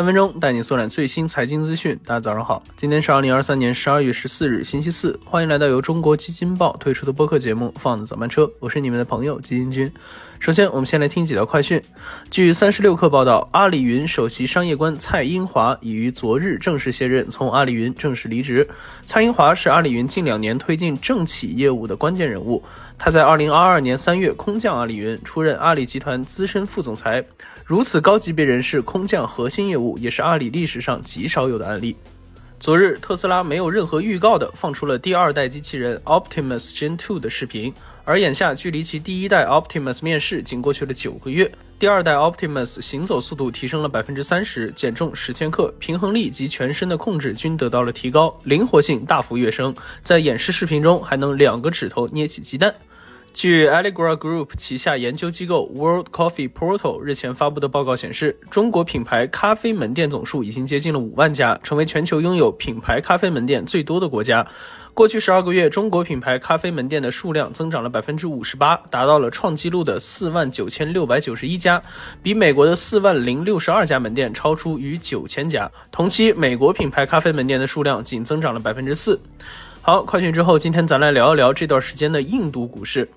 [0.00, 1.94] 三分钟带你速览最新财经资讯。
[2.06, 5.20] 大家早上好，今天是二零二三年十二月十四日，星期四。
[5.26, 9.92] 欢迎来到由中国基金报推出的播客节目《放的早班车》，我是你们的朋友基金君。
[10.38, 11.78] 首先，我们先来听几条快讯。
[12.30, 18.66] 据三十六氪报道，阿里云首席商业官蔡英华已于昨日正式卸任，从阿里云正式离职。
[19.04, 22.62] 蔡英华是阿里云近两年推进政企业务的关键人物。
[22.96, 27.22] 他在二零二二年三月空降阿里云，出任阿里集团资深副总裁。
[27.70, 31.94] 如此高级别人士空降核心业务，也是阿里历史上极少有的案例。
[32.58, 37.72] 昨日，特斯拉没有任何预告的放出了第二代机器人 Optimus Gen 2的视频，
[38.04, 41.48] 而眼下距离其第一代 Optimus 面世仅过去了九个月，
[41.78, 52.74] 第二代 Optimus 行走速度提升了百分之三十，减重十千克，平衡力及全身的控制均得到了提高，灵活性大幅跃升，在演示视频中还能两个指头捏起鸡蛋。
[53.32, 64.46] 据 Allegra Group 旗下研究机构 World Coffee Portal 日前发布的报告显示，中国品牌咖啡门店总数已经接近了五万家，成为全球拥有品牌咖啡门店最多的国家。
[64.94, 71.80] 过去十二个月，中国品牌咖啡门店的数量增长了百分之五十八，达到了创纪录的四万九千六百九十一家，
[72.22, 75.70] 比美国的四万零六十二家门店超出逾九千家。
[75.92, 79.20] 同期，美国品牌咖啡门店的数量仅增长了百分之四。
[79.82, 83.08] 好，快讯之后，今天咱来聊一聊这段时间的印度股市。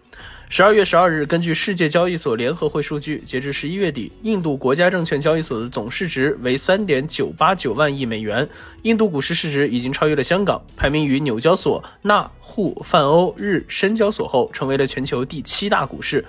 [0.48, 8.48] 十二月十二日，根据世界交易所联合会数据，截至十一月底，印度国家证券交易所的总市值为三点九八九万亿美元。
[8.84, 16.24] 印度股市市值已经超越了香港，排名于纽交所、纳、沪、泛欧、日、深交所后，成为了全球第七大股市。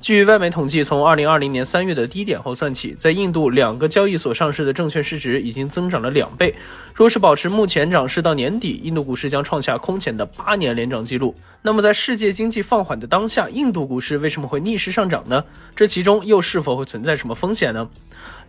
[0.00, 6.54] 据外媒统计，从二零二零年三月的低点后算起，在印度两个交易所上市的证券市值已经增长了两倍。
[6.94, 11.34] 若是保持目前涨势到年底，印度股市将创下空前的八年连涨记录。
[11.60, 15.44] 那么，在世界经济放缓的当下，印度股市为什么会逆势上涨呢？
[15.76, 17.86] 这其中又是否会存在什么风险呢？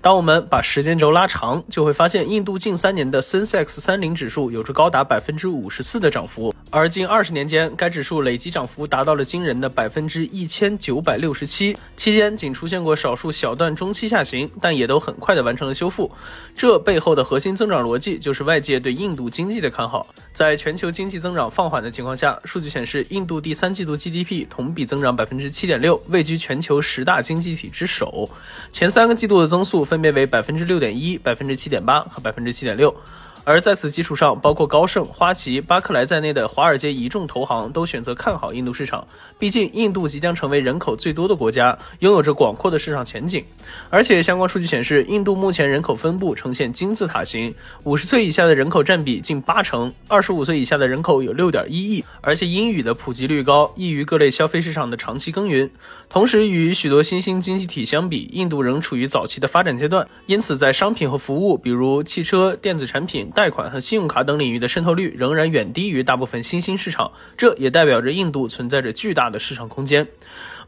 [0.02, 16.12] 当我们把时间轴拉长，就会发现，印度近三年的 Sensex 三零指数有着高达百分之五十四的涨幅，而近二十年间，该指数累计涨幅达到了惊人的百分之一千九百六十七，期间仅出现过少数小段中期下行，但也都很快的完成了修复。
[16.56, 20.08] 这背后的核心增长逻辑就是外界对印度经济的看好。
[20.34, 28.28] 在全球经济增长放缓的情况下，数据显示，印度第三季度 GDP 同比增长百分之七点六，位居全球十大经济体之首。
[28.72, 29.86] 前三个季度的增增速。
[29.86, 32.96] 分别为百分之六点一、百分之七点八和百分之七点六。
[33.44, 39.08] 而在此基础上，包括高盛、花旗、巴克莱在内的华尔街一众投行都选择看好印度市场。
[39.40, 43.44] 毕竟，印度即将成为人口最多的国家，拥有着广阔的市场前景。
[43.90, 47.52] 而且，相关数据显示，印度目前人口分布呈现金字塔形，
[47.84, 52.06] 五十岁以下的人口占比近八成，二十五岁以下的人口有六点一亿。
[52.22, 55.72] 而且，英语的普及率高，易于各类消费市场的长期耕耘。
[56.10, 63.31] 同时，与许多新兴经济体相比，印度仍处于早期的发展阶段，因此在商品和服务，比如汽车、电子产品。
[63.32, 70.08] 贷款和信用卡等领域的渗透率仍然远低于大部分新兴市场，这也代表着印度存在着巨大的市场空间。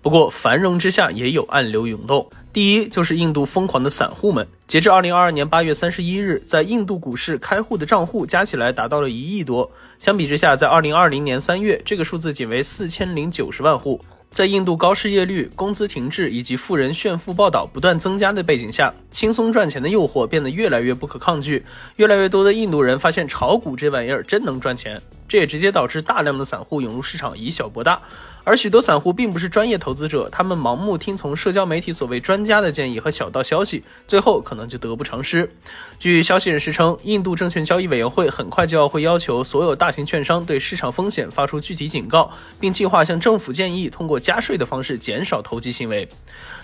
[0.01, 2.29] 不过，繁荣之下也有暗流涌动。
[2.51, 4.45] 第一，就是印度疯狂的散户们。
[4.67, 9.71] 截至二零二二年八月三十一日，在印度股市开户的账户加起来达到了一亿多。
[9.99, 14.03] 相比之下，在二零二零年三月，这个数字仅为四千零九十万户。
[14.33, 21.63] 在印度高失业率、工资停滞以及富人炫富报道不断增加的背景下，轻松赚钱的诱惑变得越来越不可抗拒。
[21.97, 24.99] 越来越多的印度人发现炒股这玩意儿真能赚钱，
[25.33, 28.03] 这也直接导致大量的散户涌入市场，以小博大。
[28.43, 35.49] 而许多散户并不是专业投资者，他们盲目听从社交媒体所谓专家的建议和小道消息，最后可能就得不偿失。
[35.97, 42.29] 据消息人士称，印度证券交易委员会很快就要会要求所有大型券商对市场风险发出具体警告，
[42.59, 46.07] 并计划向政府建议通过加税的方式减少投机行为。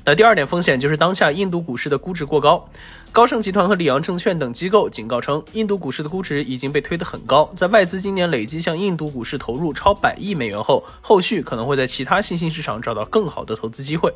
[0.06, 2.70] 那第二点风险就是当下印度股市的估值过高。
[3.12, 7.50] 高盛集团和里昂证券等机构警告称，印度股市的估值已经被推得很高。
[7.58, 14.14] 在外资今年累计向印度股市投入超百亿美元后，后续可能会在其他新兴市场找到更好的投资机会。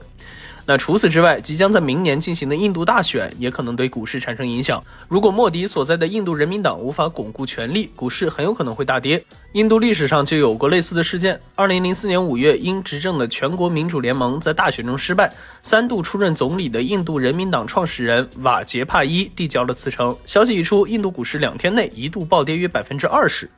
[0.65, 4.81] 那除此之外，即将在明年进行的印度大选也可能对股市产生影响。
[5.09, 9.21] 如果莫迪所在的印度人民党无法巩固权力，股市很有可能会大跌。
[9.51, 11.37] 印度历史上就有过类似的事件。
[11.55, 15.29] 二零零四年五月，因执政的全国民主联盟在大选中失败，
[15.61, 20.15] 三度出任总理的印度人民党创始人瓦杰帕伊递交了辞呈。
[20.25, 23.49] 消息一出，印度股市两天内一度暴跌约百分之二十。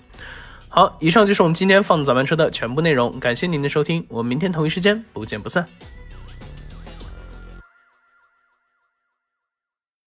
[0.69, 5.63] 好，以上就是我们今天放早班车的全部内容，感谢您的收听，我们明天同一时间不见不散。